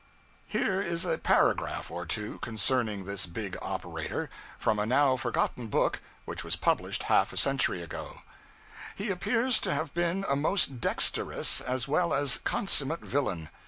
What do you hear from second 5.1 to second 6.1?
forgotten book